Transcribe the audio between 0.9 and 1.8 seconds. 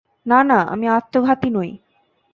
আত্মঘাতী নই।